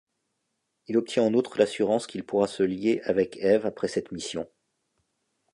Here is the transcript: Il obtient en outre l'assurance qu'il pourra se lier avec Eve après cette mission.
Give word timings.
Il 0.87 0.97
obtient 0.97 1.21
en 1.21 1.33
outre 1.35 1.59
l'assurance 1.59 2.07
qu'il 2.07 2.23
pourra 2.25 2.47
se 2.47 2.63
lier 2.63 3.01
avec 3.03 3.37
Eve 3.37 3.67
après 3.67 3.87
cette 3.87 4.11
mission. 4.11 4.49